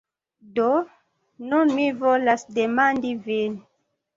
Do, 0.59 0.69
nun 1.51 1.75
mi 1.81 1.85
volas 2.01 2.47
demandi 2.59 3.13
vin 3.29 3.63